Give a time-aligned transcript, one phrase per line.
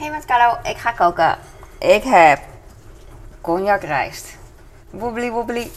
[0.00, 1.38] Hey met Carlo, ik ga koken.
[1.78, 2.40] Ik heb
[3.40, 4.24] cognac rijst.
[4.90, 5.70] Wobbly wobbly.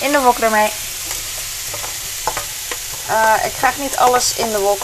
[0.00, 0.70] In de wok ermee.
[3.08, 4.78] Eh, ik krijg niet alles in de wok.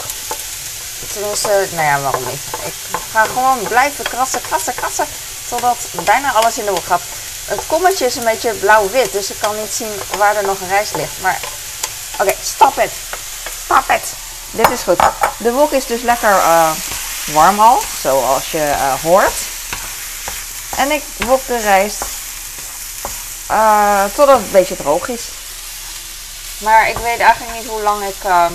[1.13, 2.41] Tenminste, nou ja, waarom niet?
[2.65, 2.73] Ik
[3.11, 5.05] ga gewoon blijven krassen, krassen, krassen.
[5.49, 7.01] Totdat bijna alles in de wok gaat.
[7.45, 10.95] Het kommetje is een beetje blauw-wit, dus ik kan niet zien waar er nog rijst
[10.95, 11.21] ligt.
[11.21, 11.39] Maar
[12.19, 12.91] oké, stop het.
[13.63, 14.13] Stop het.
[14.51, 14.99] Dit is goed.
[15.37, 16.71] De wok is dus lekker eh,
[17.33, 19.33] warm al, zoals je eh, hoort.
[20.77, 22.03] En ik wok de rijst
[23.47, 25.27] eh, totdat het een beetje droog is.
[26.57, 28.45] Maar ik weet eigenlijk niet hoe lang ik eh,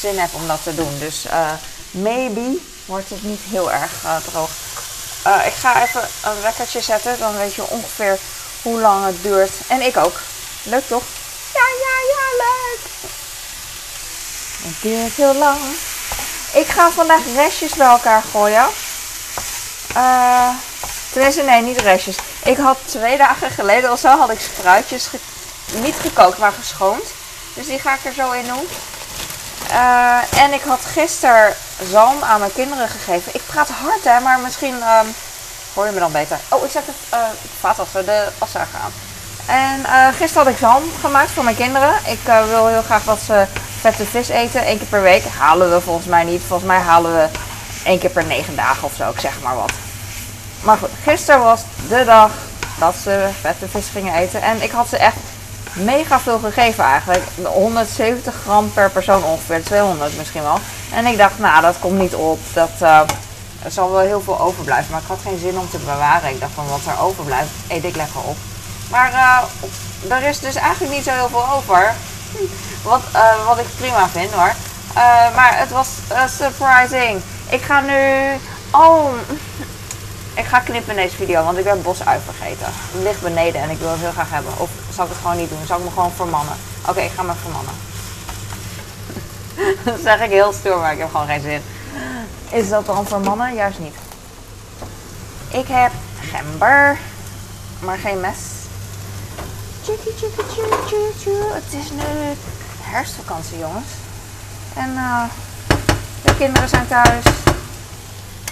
[0.00, 0.98] zin heb om dat te doen.
[0.98, 1.24] Dus
[1.90, 3.92] maybe wordt het niet heel erg
[4.30, 4.50] droog.
[5.44, 7.18] Ik ga even een wekkertje zetten.
[7.18, 8.18] Dan weet je ongeveer
[8.62, 9.52] hoe lang het duurt.
[9.66, 10.20] En ik ook.
[10.62, 11.02] Leuk toch?
[11.54, 12.80] Ja, ja, ja, leuk.
[14.62, 15.58] Het duurt heel lang.
[16.56, 18.66] Ik ga vandaag restjes bij elkaar gooien.
[19.94, 20.48] Eh
[21.12, 22.16] tenminste, nee, niet restjes.
[22.44, 25.08] Ik had twee dagen geleden of zo had ik spruitjes
[25.82, 27.04] niet gekookt, maar geschoond.
[27.54, 28.68] Dus die ga ik er zo in doen.
[29.70, 31.54] Eh, en ik had gisteren
[31.90, 33.34] zalm aan mijn kinderen gegeven.
[33.34, 35.06] Ik praat hard hè, maar misschien ehm,
[35.74, 36.38] hoor je me dan beter.
[36.48, 37.26] Oh, ik zet het uh,
[37.60, 38.92] vaatwasser, de afzuiger aan.
[39.46, 41.94] En eh, gisteren had ik zalm gemaakt voor mijn kinderen.
[42.06, 43.46] Ik eh, wil heel graag dat ze
[43.92, 45.24] vette vis eten, één keer per week.
[45.38, 46.42] Halen we volgens mij niet.
[46.46, 47.28] Volgens mij halen we
[47.84, 49.72] één keer per negen dagen of zo, ik zeg maar wat.
[50.62, 52.30] Maar goed, gisteren was de dag
[52.78, 54.42] dat ze vette vis gingen eten.
[54.42, 55.16] En ik had ze echt
[55.72, 57.22] mega veel gegeven eigenlijk.
[57.42, 60.58] 170 gram per persoon ongeveer, 200 misschien wel.
[60.92, 62.38] En ik dacht, nou dat komt niet op.
[62.52, 63.00] Dat eh,
[63.62, 64.90] er zal wel heel veel overblijven.
[64.90, 66.30] Maar ik had geen zin om te bewaren.
[66.30, 68.36] Ik dacht van wat er overblijft, eet ik lekker op.
[68.90, 71.94] Maar eh, er is dus eigenlijk niet zo heel veel over.
[72.82, 74.52] Wat, eh, wat ik prima vind hoor.
[74.94, 77.20] Eh, maar het was eh, surprising.
[77.50, 78.32] Ik ga nu...
[78.70, 79.12] Oh,
[80.40, 82.66] ik ga knippen in deze video, want ik ben bosui vergeten.
[82.66, 84.52] Het ligt beneden en ik wil het heel graag hebben.
[84.56, 85.66] Of zal ik het gewoon niet doen?
[85.66, 86.56] Zal ik me gewoon vermannen?
[86.88, 87.74] Oké, ik ga me vermannen.
[89.84, 91.62] dat zeg ik heel stoer, maar ik heb gewoon geen zin.
[92.50, 93.54] Is dat dan vermannen?
[93.54, 93.94] Juist niet.
[95.48, 95.92] Ik heb
[96.30, 96.98] gember,
[97.78, 98.55] maar geen mes.
[101.54, 102.02] Het is nu
[102.80, 103.86] herfstvakantie, jongens.
[104.74, 105.22] En eh,
[106.24, 107.24] de kinderen zijn thuis.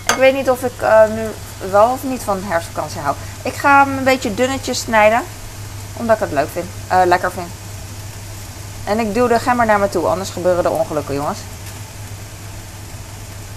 [0.07, 1.29] Ik weet niet of ik eh, nu
[1.71, 3.17] wel of niet van herfstvakantie hou.
[3.43, 5.23] Ik ga hem een beetje dunnetjes snijden.
[5.97, 6.67] Omdat ik het leuk vind.
[6.89, 7.49] eh, lekker vind.
[8.85, 10.07] En ik duw de gember naar me toe.
[10.07, 11.39] Anders gebeuren er ongelukken, jongens.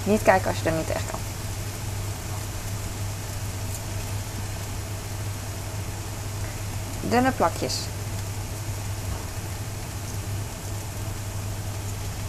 [0.03, 1.19] Niet kijken als je er niet echt kan.
[7.09, 7.75] Dunne plakjes.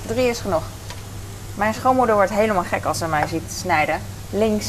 [0.06, 0.62] Drie is genoeg.
[1.54, 4.00] Mijn schoonmoeder wordt helemaal gek als ze mij ziet snijden.
[4.30, 4.66] Links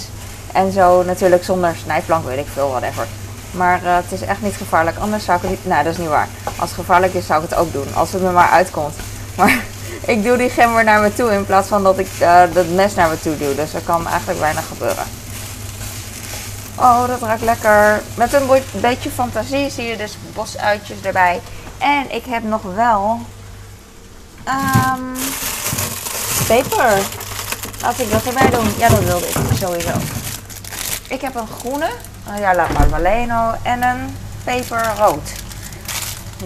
[0.54, 3.08] en zo natuurlijk zonder snijplank, weet ik veel, whatever.
[3.52, 4.98] Maar eh, het is echt niet gevaarlijk.
[4.98, 5.66] Anders zou ik het niet...
[5.66, 6.28] Nou, dat is niet waar.
[6.44, 7.94] Als het gevaarlijk is, zou ik het ook doen.
[7.94, 8.96] Als het me maar uitkomt.
[9.38, 9.64] Maar
[10.06, 12.96] ik doe die gember naar me toe in plaats van dat ik eh dat mes
[12.96, 13.56] naar me toe doe.
[13.56, 15.04] Dus er kan eigenlijk weinig gebeuren.
[16.80, 18.02] Oh, dat ruikt lekker.
[18.16, 21.42] Met een beetje fantasie zie je dus bosuitjes erbij.
[21.78, 23.20] En ik heb nog wel...
[24.44, 25.18] ehm
[26.50, 27.02] peper.
[27.82, 28.74] Laat ik dat erbij doen.
[28.78, 29.92] Ja, dat wilde ik sowieso.
[31.08, 31.90] Ik heb een groene,
[32.30, 35.30] uh, ja, laat maar Valeno en een peperrood.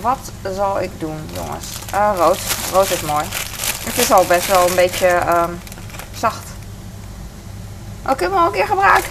[0.01, 1.65] Wat zal ik doen, jongens?
[1.91, 2.39] Eh, rood.
[2.71, 3.25] Rood is mooi.
[3.85, 5.51] Het is al best wel een beetje ehm,
[6.15, 6.47] zacht.
[8.05, 9.07] Oh, ik heb hem al een keer gebruikt.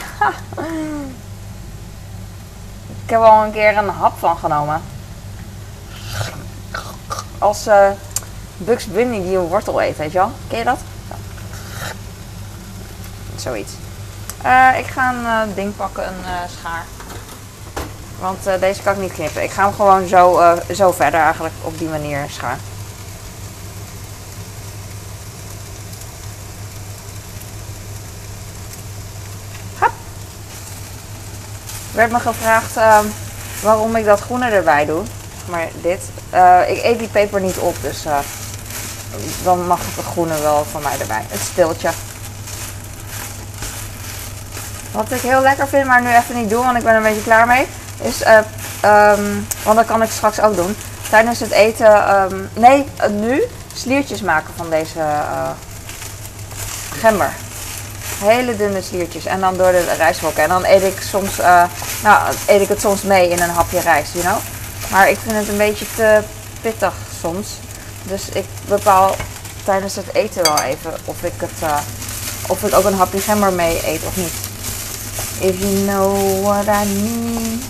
[3.13, 4.83] Heb al een keer een hap van genomen.
[7.39, 7.91] Als eh
[8.57, 10.33] Bugs Bunny die een wortel eet, weet je wel?
[10.49, 10.79] Ken je dat?
[11.09, 11.15] Zo.
[13.37, 13.73] Zoiets.
[14.43, 16.85] Eh, ik ga een eh, ding pakken, een schaar.
[18.21, 19.43] Want deze kan ik niet knippen.
[19.43, 20.41] Ik ga hem gewoon zo,
[20.75, 22.59] zo verder eigenlijk op die manier schaar.
[31.95, 33.05] Werd me gevraagd ehm,
[33.63, 35.03] waarom ik dat groene erbij doe.
[35.47, 36.01] Maar dit,
[36.31, 38.19] eh, ik eet die peper niet op, dus eh,
[39.43, 41.25] dan mag het groene wel van mij erbij.
[41.29, 41.89] Het stiltje.
[44.93, 47.03] Wat ik heel lekker vind, maar nu even niet doen, want ik ben er een
[47.03, 47.67] beetje klaar mee.
[48.01, 48.39] Is, eh,
[48.81, 49.23] ehm,
[49.65, 50.77] want dat kan ik straks ook doen.
[51.11, 53.43] Tijdens het eten, ehm, nee, nu
[53.75, 55.01] sliertjes maken van deze
[57.01, 57.33] gember.
[58.23, 59.25] Hele dunne sliertjes.
[59.25, 60.35] En dan door de rijstwok.
[60.37, 61.63] En dan eet ik soms, eh,
[62.03, 64.39] nou, eet ik het soms mee in een hapje rijst, you know.
[64.91, 66.23] Maar ik vind het een beetje te
[66.61, 67.49] pittig soms.
[68.03, 69.15] Dus ik bepaal
[69.65, 71.79] tijdens het eten wel even of ik het eh,
[72.49, 74.33] of ik ook een hapje gember mee eet of niet.
[75.39, 77.63] If you know what I mean.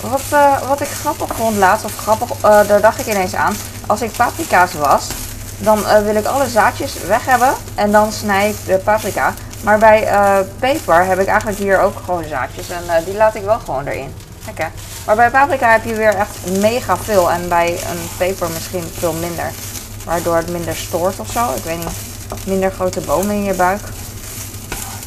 [0.00, 3.56] Wat, uh, wat ik grappig vond laatst, of grappig, daar dacht ik ineens aan.
[3.86, 5.06] Als ik paprika's was,
[5.60, 9.34] dan uh, wil ik alle zaadjes weg hebben en dan snij ik de paprika.
[9.62, 10.08] Maar bij
[10.58, 14.14] peper heb ik eigenlijk hier ook gewoon zaadjes en die laat ik wel gewoon erin.
[14.54, 14.70] Kijk
[15.06, 19.12] Maar bij paprika heb je weer echt mega veel en bij een peper misschien veel
[19.12, 19.50] minder.
[20.04, 21.54] Waardoor het minder stoort of zo.
[21.54, 22.46] Ik weet niet.
[22.46, 23.80] Minder grote bomen in je buik.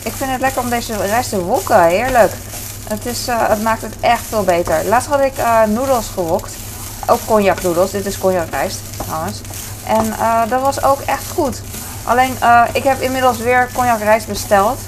[0.03, 1.83] Ik vind het lekker om deze rijst te wokken.
[1.83, 2.31] Heerlijk.
[2.87, 4.85] Het, is, het maakt het echt veel beter.
[4.85, 5.33] Laatst had ik
[5.67, 6.53] noedels gewokt.
[7.07, 7.61] Ook cognac.
[7.91, 9.41] Dit is cognac rijst trouwens.
[9.87, 11.61] En uh, dat was ook echt goed.
[12.03, 12.35] Alleen
[12.73, 14.79] ik heb inmiddels weer cognac rijst besteld.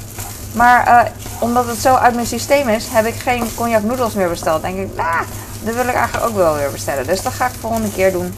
[0.52, 4.62] Maar omdat het zo uit mijn systeem is, heb ik geen cognac noedels meer besteld.
[4.62, 5.22] Denk ik, nah,
[5.64, 7.08] dat wil ik eigenlijk ook wel weer bestellen.
[7.08, 8.36] Dus dat ga ik de volgende keer doen.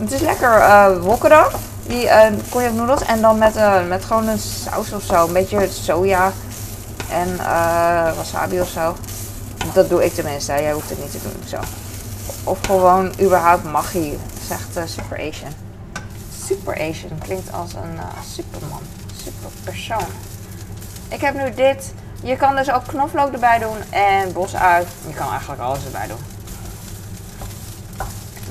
[0.00, 1.44] Het is lekker wokken dan.
[1.86, 2.08] Die
[2.50, 3.02] cognac noedels.
[3.02, 3.54] En dan met,
[3.88, 5.26] met gewoon een saus of zo.
[5.26, 6.32] Een beetje soja
[7.10, 8.96] en uh, wasabi of zo.
[9.72, 10.52] Dat doe ik tenminste.
[10.52, 11.42] Jij hoeft het niet te doen.
[11.48, 11.56] Zo.
[12.44, 14.18] Of gewoon überhaupt magie.
[14.48, 15.69] Zegt uh, Super Asian.
[16.50, 18.04] Super Asian klinkt als een uh,
[18.34, 18.82] superman.
[19.22, 20.08] Super persoon.
[21.08, 21.92] Ik heb nu dit.
[22.22, 24.88] Je kan dus ook knoflook erbij doen en bosuit.
[25.06, 26.18] Je kan eigenlijk alles erbij doen.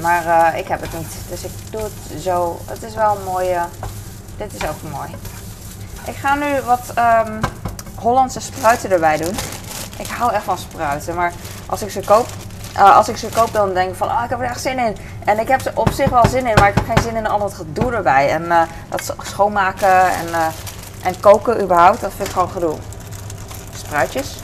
[0.01, 1.16] Maar uh, ik heb het niet.
[1.30, 2.60] Dus ik doe het zo.
[2.66, 3.60] Het is wel een mooie.
[4.38, 5.10] Dit is ook mooi.
[6.06, 7.40] Ik ga nu wat um,
[7.96, 9.36] Hollandse spruiten erbij doen.
[9.98, 11.34] Ik hou echt van spruiten, maar
[11.66, 12.28] als ik ze koop,
[12.75, 14.80] uh, als ik ze koop dan denk ik van, ah, ik heb er echt zin
[14.80, 14.98] in.
[15.25, 17.27] En ik heb er op zich wel zin in, maar ik heb geen zin in
[17.27, 18.30] al dat gedoe erbij.
[18.30, 20.45] En uh, dat schoonmaken en, uh,
[21.04, 22.75] en koken überhaupt, dat vind ik gewoon gedoe.
[23.77, 24.36] Spruitjes.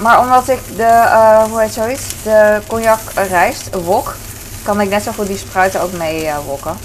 [0.00, 4.16] Maar omdat ik de, hoe heet zoiets, de cognac rijst wok,
[4.62, 6.76] kan ik net zo goed die spruiten ook mee wokken.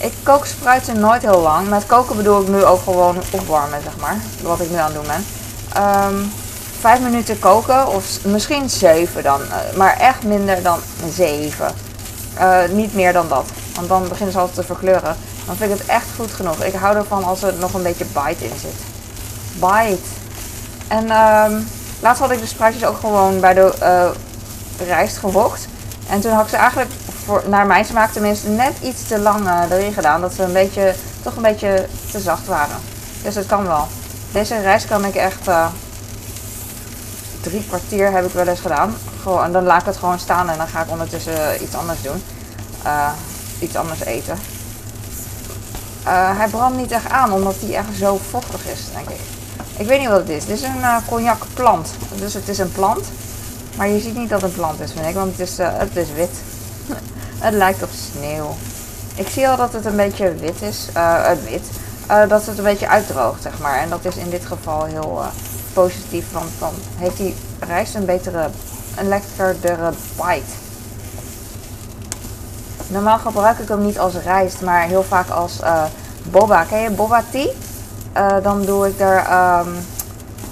[0.00, 1.68] Ik kook spruiten nooit heel lang.
[1.68, 4.16] Met koken bedoel ik nu ook gewoon opwarmen, zeg maar.
[4.42, 5.24] Wat ik nu aan het doen ben.
[5.82, 6.32] Um,
[6.80, 9.40] vijf minuten koken, of misschien zeven dan.
[9.40, 10.78] Uh, maar echt minder dan
[11.10, 11.74] zeven.
[12.38, 13.44] Uh, niet meer dan dat.
[13.74, 15.16] Want dan beginnen ze altijd te verkleuren.
[15.46, 16.62] Dan vind ik het echt goed genoeg.
[16.62, 18.80] Ik hou ervan als er nog een beetje bite in zit.
[19.52, 20.08] Bite.
[20.88, 21.68] En um,
[22.00, 24.12] laatst had ik de spruitjes ook gewoon bij de
[24.86, 25.66] rijst gewokt.
[26.08, 26.90] En toen had ik ze eigenlijk,
[27.26, 30.20] voor, naar mijn smaak tenminste, net iets te lang erin gedaan.
[30.20, 32.76] Dat ze een beetje, toch een beetje te zacht waren.
[33.22, 33.86] Dus het kan wel.
[34.32, 35.66] Deze rijst kan ik echt uh,
[37.40, 38.94] drie kwartier heb ik wel eens gedaan.
[39.22, 42.02] Gewoon, en dan laat ik het gewoon staan en dan ga ik ondertussen iets anders
[42.02, 42.22] doen.
[42.84, 43.10] Uh,
[43.58, 44.38] iets anders eten.
[46.36, 49.20] hij brandt niet echt aan, omdat hij echt zo vochtig is, denk ik.
[49.76, 50.46] Ik weet niet wat het is.
[50.46, 51.90] Dit is een cognac plant.
[52.14, 53.06] Dus het is een plant.
[53.76, 55.96] Maar je ziet niet dat het een plant is, vind ik, want het is, het
[55.96, 56.40] is wit.
[57.46, 58.54] Het lijkt op sneeuw.
[59.14, 61.70] Ik zie al dat het een beetje wit is, uh, wit,
[62.10, 63.78] uh, dat het een beetje uitdroogt, zeg maar.
[63.78, 65.22] En dat is in dit geval heel
[65.72, 68.48] positief, want dan heeft die rijst een betere,
[68.96, 70.54] een lekkerdere bite.
[72.86, 75.60] Normaal gebruik ik hem niet als rijst, maar heel vaak als
[76.30, 76.64] boba.
[76.64, 77.50] Ken je boba tea?
[78.42, 79.76] dan doe ik er um,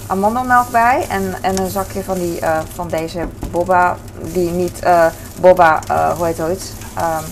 [0.06, 2.40] amandelmelk bij en, en een zakje van, die,
[2.74, 4.82] van deze boba, die niet
[5.40, 5.80] boba,
[6.16, 7.24] hoe heet het, um,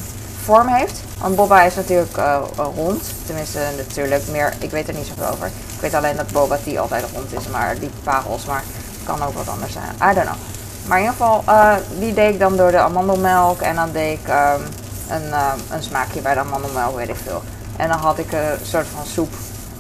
[0.44, 1.00] vorm heeft.
[1.20, 2.16] Want boba is natuurlijk
[2.56, 5.46] rond, tenminste natuurlijk meer, ik weet er niet zoveel over.
[5.46, 8.62] Ik weet alleen dat boba tea altijd rond is, maar die parels, maar
[9.04, 10.10] kan ook wat anders zijn.
[10.10, 10.36] I don't know.
[10.86, 11.44] Maar in ieder geval,
[11.98, 14.62] die deed ik dan door de amandelmelk en dan deed ik um,
[15.08, 15.32] een,
[15.70, 17.42] een smaakje bij de amandelmelk, weet ik veel.
[17.76, 19.32] En dan had ik een soort van soep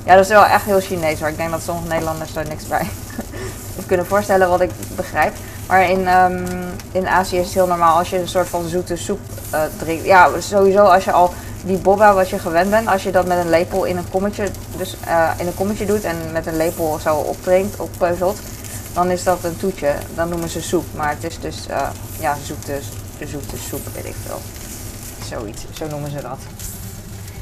[0.04, 1.28] ja, dat is wel echt heel Chinees hoor.
[1.28, 2.88] Ik denk dat sommige Nederlanders daar niks bij
[3.86, 5.34] kunnen voorstellen wat ik begrijp.
[5.72, 6.44] Maar in, um,
[6.92, 9.20] in Azië is het heel normaal als je een soort van zoete soep
[9.54, 10.04] uh, drinkt.
[10.04, 13.38] Ja, sowieso als je al die boba wat je gewend bent, als je dat met
[13.38, 16.98] een lepel in een kommetje, dus, uh, in een kommetje doet en met een lepel
[17.02, 18.38] zo opdrinkt, oppeuzelt,
[18.92, 19.94] dan is dat een toetje.
[20.14, 20.84] Dan noemen ze soep.
[20.94, 21.88] Maar het is dus uh,
[22.20, 22.78] ja, zoete,
[23.26, 24.40] zoete soep, weet ik veel.
[25.28, 26.38] Zoiets, zo noemen ze dat.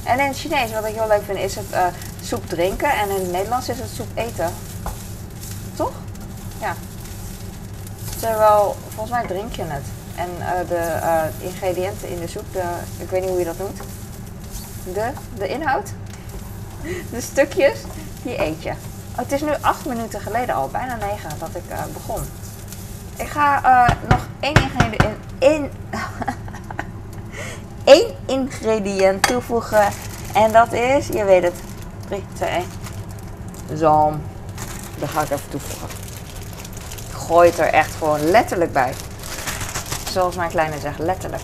[0.03, 2.91] En in het Chinees, wat ik heel leuk vind, is het soep drinken.
[2.91, 4.53] En in het Nederlands is het soep eten.
[5.77, 5.93] Toch?
[6.61, 6.75] Ja.
[8.21, 9.85] Terwijl, volgens mij drink je het.
[10.15, 12.63] En uh, de uh, ingrediënten in de soep, de,
[12.99, 13.81] ik weet niet hoe je dat noemt.
[14.95, 15.93] De, de inhoud.
[17.11, 17.81] De stukjes,
[18.23, 18.71] die eet je.
[18.71, 18.77] Oh,
[19.17, 22.23] het is nu acht minuten geleden al, bijna negen, dat ik begon.
[23.17, 25.71] Ik ga nog één ingrediënt in,
[27.85, 29.89] één ingrediënt toevoegen.
[30.35, 31.61] En dat is, je weet het,
[32.09, 34.23] 3, 2, 1.
[34.99, 36.10] Dat ga ik even toevoegen.
[37.31, 38.95] Ik gooi het er echt gewoon letterlijk bij.
[40.13, 41.43] Zoals mijn kleine zegt, letterlijk.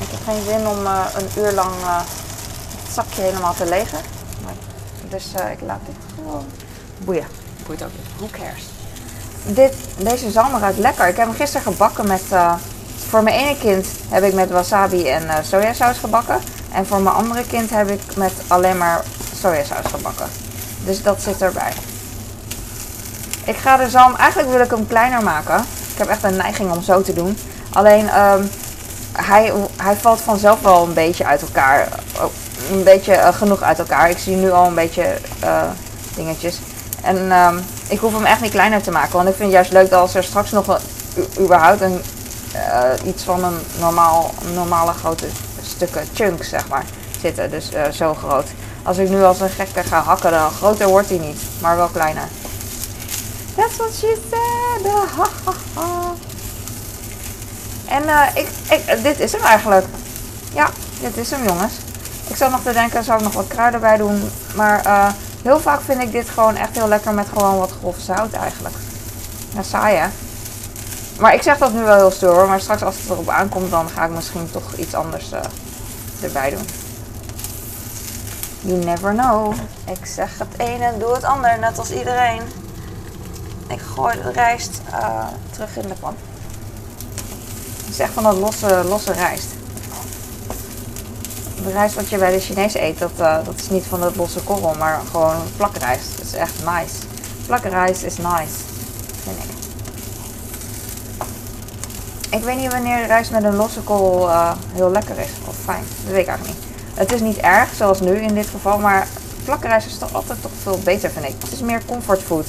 [0.00, 1.96] Ik heb geen zin om eh, een uur lang eh,
[2.82, 3.98] het zakje helemaal te legen.
[4.44, 4.52] Maar,
[5.08, 6.46] dus eh, ik laat dit gewoon
[6.98, 7.26] boeien.
[7.66, 8.06] Boeit ook niet.
[8.16, 8.64] Who cares?
[9.42, 11.08] Dit, deze zalm ruikt lekker.
[11.08, 12.22] Ik heb hem gisteren gebakken met...
[13.08, 16.40] voor mijn ene kind heb ik met wasabi en sojasaus gebakken.
[16.72, 19.04] En voor mijn andere kind heb ik met alleen maar
[19.34, 20.43] sojasaus gebakken.
[20.84, 21.72] Dus dat zit erbij.
[23.44, 24.14] Ik ga de zalm...
[24.16, 25.64] Eigenlijk wil ik hem kleiner maken.
[25.92, 27.38] Ik heb echt een neiging om zo te doen.
[27.72, 28.08] Alleen...
[28.08, 28.42] ehm,
[29.12, 31.88] hij, hij valt vanzelf wel een beetje uit elkaar.
[32.16, 32.32] Oh,
[32.70, 34.10] een beetje eh, genoeg uit elkaar.
[34.10, 35.62] Ik zie nu al een beetje eh,
[36.14, 36.58] dingetjes.
[37.02, 39.12] En ehm, ik hoef hem echt niet kleiner te maken.
[39.12, 40.80] Want ik vind het juist leuk dat als er straks nog
[41.38, 42.00] überhaupt een,
[42.52, 45.26] eh, iets van een normaal, normale grote
[45.62, 46.84] stukken chunks zeg maar
[47.20, 47.50] zitten.
[47.50, 48.46] Dus eh, zo groot.
[48.84, 51.40] Als ik nu als een gekke ga hakken, dan groter wordt hij niet.
[51.60, 52.28] Maar wel kleiner.
[53.56, 54.92] That's what she said.
[57.86, 59.86] En eh, ik, ik, dit is hem eigenlijk.
[60.54, 61.72] Ja, dit is hem jongens.
[62.26, 64.30] Ik zat nog te denken, zou ik nog wat kruiden bij doen.
[64.54, 65.08] Maar eh,
[65.42, 68.74] heel vaak vind ik dit gewoon echt heel lekker met gewoon wat grof zout eigenlijk.
[69.54, 70.06] Ja, saai hè?
[71.18, 72.48] Maar ik zeg dat nu wel heel stoer hoor.
[72.48, 75.40] Maar straks als het erop aankomt, dan ga ik misschien toch iets anders eh,
[76.22, 76.83] erbij doen.
[78.66, 79.54] You never know.
[79.86, 82.40] Ik zeg het een en doe het ander, net als iedereen.
[83.66, 86.14] Ik gooi de rijst eh, terug in de pan.
[87.76, 89.46] Het is echt van dat losse, losse rijst.
[91.64, 94.16] De rijst wat je bij de Chinees eet, dat, eh, dat is niet van dat
[94.16, 96.16] losse korrel, maar gewoon plakrijst.
[96.16, 96.94] Dat is echt nice.
[97.46, 98.56] Plakrijst is nice,
[99.22, 99.52] vind ik.
[102.30, 105.84] Ik weet niet wanneer rijst met een losse korrel eh, heel lekker is of fijn.
[106.04, 106.73] Dat weet ik eigenlijk niet.
[106.94, 109.06] Het is niet erg, zoals nu in dit geval, maar
[109.44, 111.34] plakrijst is toch altijd toch veel beter, vind ik.
[111.38, 112.46] Het is meer comfortfood.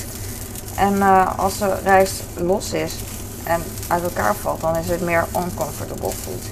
[0.75, 2.93] En eh, als de rijst los is
[3.43, 6.43] en uit elkaar valt, dan is het meer uncomfortable food.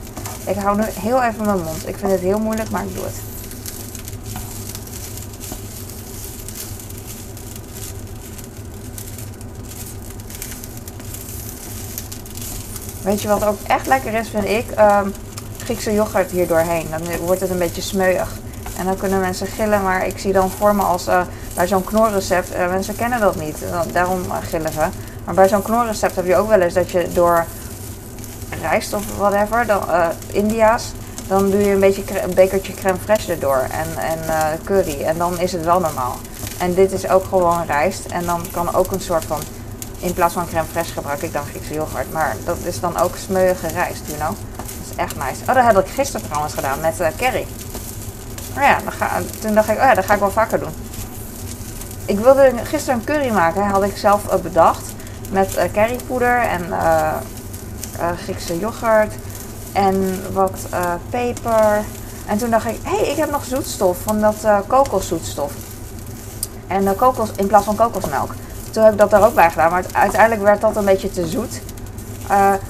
[0.46, 1.88] Ik hou nu heel even mijn mond.
[1.88, 3.16] Ik vind het heel moeilijk, maar ik doe het.
[13.02, 14.72] Weet je wat ook echt lekker is, vind ik?
[14.72, 15.10] Ehm,
[15.63, 16.88] Griekse yoghurt hier doorheen.
[16.89, 18.29] Dan wordt het een beetje smeuig.
[18.77, 21.22] En dan kunnen mensen gillen, maar ik zie dan voor me als eh,
[21.55, 23.58] bij zo'n knorrecept, eh, mensen kennen dat niet,
[23.91, 24.86] daarom eh, gillen ze.
[25.25, 27.46] Maar bij zo'n knorrecept heb je ook wel eens dat je door
[28.62, 29.82] rijst of whatever, dan,
[30.32, 30.91] India's,
[31.27, 34.20] dan doe je een, beetje een bekertje crème fraîche erdoor en, en
[34.63, 35.01] curry.
[35.01, 36.15] En dan is het wel normaal.
[36.60, 38.05] En dit is ook gewoon rijst.
[38.05, 39.39] En dan kan ook een soort van,
[40.00, 42.12] in plaats van crème fraîche gebruik ik dan Griekse yoghurt.
[42.12, 44.53] Maar dat is dan ook smeuïge rijst, you know.
[44.96, 45.42] Echt nice.
[45.42, 47.48] Oh, dat heb ik gisteren trouwens gedaan met curry.
[48.56, 50.74] Nou ja, dan toen dacht ik, oh ja, dat ga ik wel vaker doen.
[52.06, 54.94] Ik wilde gisteren een curry maken, had ik zelf eh, bedacht.
[55.32, 56.62] Met eh, currypoeder en
[58.24, 59.14] Griekse yoghurt
[59.74, 60.68] en wat
[61.10, 61.84] peper.
[62.28, 65.52] En toen dacht ik, hé, hey, ik heb nog zoetstof van dat kokoszoetstof.
[66.68, 68.34] En kokos, in plaats van kokosmelk.
[68.72, 71.28] Toen heb ik dat er ook bij gedaan, maar uiteindelijk werd dat een beetje te
[71.28, 71.62] zoet.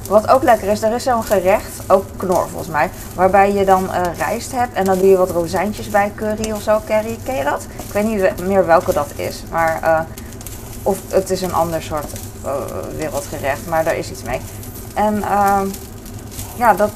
[0.09, 3.91] Wat ook lekker is, er is zo'n gerecht, ook knor volgens mij, waarbij je dan
[3.91, 6.81] eh, rijst hebt en dan doe je wat rozijntjes bij curry of zo.
[6.85, 7.67] Curry, ken je dat?
[7.87, 9.99] Ik weet niet meer welke dat is, maar eh,
[10.83, 12.11] of het is een ander soort
[12.45, 12.51] eh,
[12.97, 14.39] wereldgerecht, maar daar is iets mee.
[14.93, 15.67] En ehm,
[16.55, 16.91] ja, dat,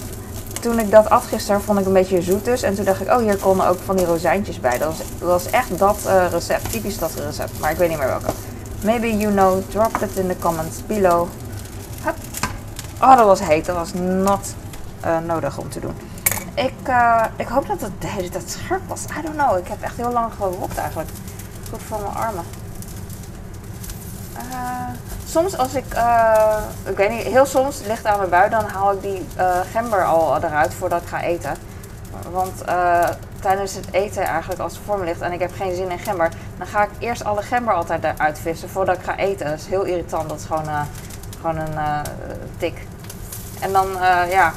[0.61, 2.61] toen ik dat at gisteren vond ik een beetje zoet dus.
[2.61, 4.77] En toen dacht ik, oh hier komen ook van die rozijntjes bij.
[4.77, 5.97] Dat was, was echt dat
[6.31, 8.31] recept, typisch dat recept, maar ik weet niet meer welke.
[8.83, 11.27] Maybe you know, drop it in the comments below.
[12.03, 12.15] Hup.
[13.01, 13.65] Oh, dat was heet.
[13.65, 14.53] Dat was not
[15.07, 15.95] eh, nodig om te doen.
[16.53, 19.03] Ik, eh, ik hoop dat het de scherp was.
[19.03, 19.57] I don't know.
[19.57, 21.09] Ik heb echt heel lang gewokt eigenlijk.
[21.69, 22.43] Goed voor mijn armen.
[24.33, 24.89] Eh,
[25.25, 25.85] soms als ik,
[26.83, 29.27] ik weet niet, heel soms ligt aan mijn bui, dan haal ik die
[29.71, 31.55] gember al eruit voordat ik ga eten.
[32.31, 32.63] Want
[33.41, 35.99] tijdens het eten eigenlijk, als het voor me ligt en ik heb geen zin in
[35.99, 39.49] gember, dan ga ik eerst alle gember altijd eruit vissen voordat ik ga eten.
[39.49, 40.69] Dat is heel irritant, dat is gewoon,
[41.41, 42.03] gewoon een
[42.57, 42.87] tik.
[43.59, 43.87] En dan,
[44.29, 44.53] ja,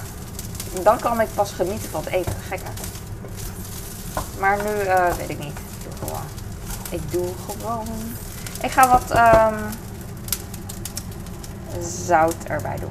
[0.83, 2.33] dan kan ik pas genieten van het eten.
[2.49, 2.71] Gekke.
[4.39, 5.59] Maar nu eh, weet ik niet.
[5.59, 6.25] Ik doe gewoon.
[6.91, 7.87] Ik doe gewoon.
[8.63, 9.55] Ik ga wat ehm,
[12.07, 12.91] zout erbij doen.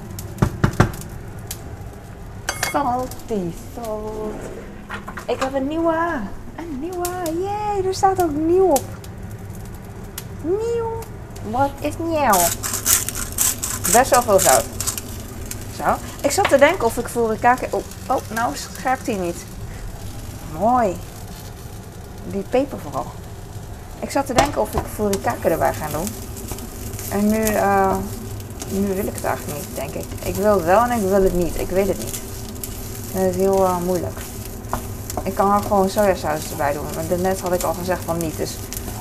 [2.71, 4.33] Salty salt.
[5.25, 6.19] Ik heb een nieuwe.
[6.55, 7.07] Een nieuwe.
[7.41, 8.83] Yay, er staat ook nieuw op.
[10.41, 10.99] Nieuw.
[11.51, 12.39] Wat is nieuw?
[13.91, 14.78] Best wel veel zout.
[16.21, 17.67] Ik zat te denken of ik furikake...
[17.69, 19.45] Oh, oh nou scherpt hij niet.
[20.59, 20.97] Mooi.
[22.31, 23.11] Die peper vooral.
[23.99, 26.07] Ik zat te denken of ik furikake erbij ga doen.
[27.09, 27.95] En nu, uh,
[28.69, 30.05] nu wil ik het eigenlijk niet, denk ik.
[30.23, 31.59] Ik wil het wel en ik wil het niet.
[31.59, 32.21] Ik weet het niet.
[33.13, 34.19] Dat is heel uh, moeilijk.
[35.23, 36.85] Ik kan ook gewoon sojasaus erbij doen.
[36.95, 38.37] Maar net had ik al gezegd van niet.
[38.37, 38.55] Dus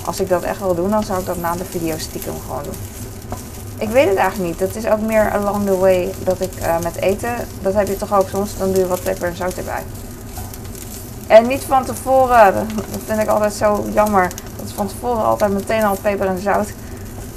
[0.04, 2.62] als ik dat echt wil doen, dan zou ik dat na de video stiekem gewoon
[2.62, 2.76] doen.
[3.78, 4.58] Ik weet het eigenlijk niet.
[4.58, 7.96] Dat is ook meer along the way dat ik uh, met eten, dat heb je
[7.96, 9.82] toch ook soms, dan doe je wat peper en zout erbij.
[11.26, 14.30] En niet van tevoren, dat vind ik altijd zo jammer.
[14.56, 16.72] Dat van tevoren altijd meteen al peper en zout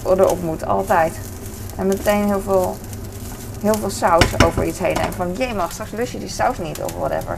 [0.03, 1.13] erop moet, altijd.
[1.75, 2.77] En meteen heel veel,
[3.61, 4.95] heel veel saus over iets heen.
[4.95, 7.37] En van, jee, mag straks lust je die saus niet of whatever.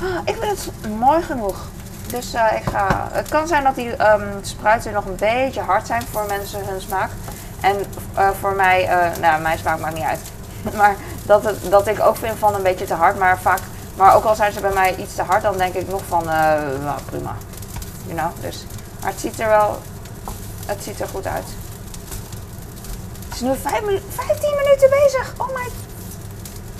[0.00, 1.68] Ah, ik vind het mooi genoeg.
[2.06, 3.08] Dus uh, ik ga.
[3.12, 6.80] Het kan zijn dat die um, spruiten nog een beetje hard zijn voor mensen hun
[6.80, 7.10] smaak.
[7.60, 7.76] En
[8.18, 10.20] uh, voor mij, uh, nou, mijn smaak maakt niet uit.
[10.80, 13.18] maar dat, het, dat ik ook vind van een beetje te hard.
[13.18, 13.60] Maar vaak,
[13.96, 16.24] maar ook al zijn ze bij mij iets te hard, dan denk ik nog van,
[16.24, 17.36] nou, prima.
[18.06, 18.64] You know, dus.
[19.00, 19.78] Maar het ziet er wel,
[20.66, 21.46] het ziet er goed uit.
[23.24, 25.34] Het is nu 5, 15 minuten bezig.
[25.36, 25.68] Oh my.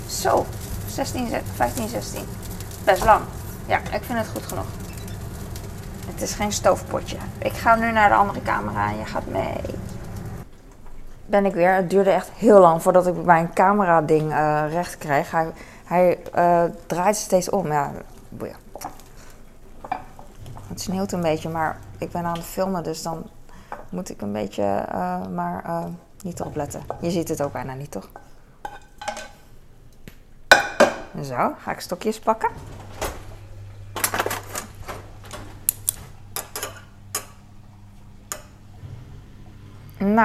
[0.07, 0.47] Zo.
[0.95, 2.29] 16, 15, 16.
[2.85, 3.21] Best lang.
[3.67, 4.65] Ja, ik vind het goed genoeg.
[6.07, 7.17] Het is geen stoofpotje.
[7.39, 9.61] Ik ga nu naar de andere camera en je gaat mee.
[11.31, 11.75] Ben ik weer.
[11.75, 15.31] Het duurde echt heel lang voordat ik mijn camera ding uh, recht krijg.
[15.31, 15.53] Hij,
[15.85, 17.67] hij uh, draait steeds om.
[17.67, 17.93] Ja.
[20.69, 23.31] Het sneeuwt een beetje, maar ik ben aan het filmen, dus dan
[23.89, 25.85] moet ik een beetje uh, maar
[26.23, 26.83] niet erop letten.
[27.01, 28.09] Je ziet het ook bijna niet, toch?
[31.23, 32.51] Zo, ga ik stokjes pakken.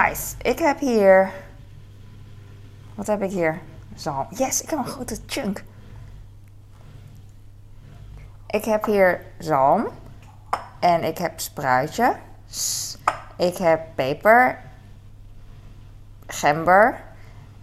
[0.04, 0.36] Nice.
[0.42, 1.32] Ik heb hier.
[2.96, 3.60] Wat heb ik hier?
[3.96, 4.28] Zalm.
[4.30, 5.64] Yes, ik heb een grote chunk.
[8.48, 9.88] Ik heb hier zalm.
[10.80, 12.16] En ik heb spruitje.
[13.38, 14.58] Ik heb peper.
[16.28, 17.02] Gember.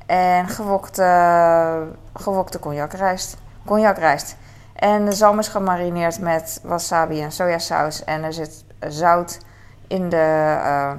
[0.06, 3.36] En gewokte, gewokte cognacrijst.
[3.64, 4.36] Cognacrijst.
[4.72, 8.04] En de zalm is gemarineerd met wasabi en sojasaus.
[8.04, 9.38] En er zit zout
[9.86, 10.56] in de...
[10.64, 10.92] Uh,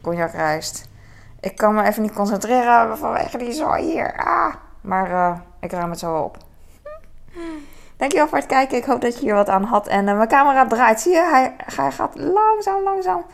[0.00, 0.88] cognacrijst.
[1.40, 4.16] Ik kan me even niet concentreren vanwege die zooi hier.
[4.16, 6.36] Ah, maar uh, ik ruim het zo wel op.
[7.96, 8.76] Dankjewel voor het kijken.
[8.76, 9.86] Ik hoop dat je hier wat aan had.
[9.86, 11.00] En uh, mijn camera draait.
[11.00, 11.28] Zie je?
[11.30, 13.24] Hij, hij gaat langzaam, langzaam.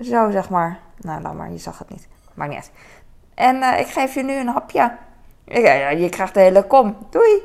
[0.00, 0.78] Zo, zeg maar.
[0.96, 1.50] Nou, laat maar.
[1.50, 2.08] Je zag het niet.
[2.34, 2.70] Maar niet
[3.34, 4.92] En uh, ik geef je nu een hapje.
[5.44, 6.96] Je krijgt de hele kom.
[7.10, 7.42] Doei.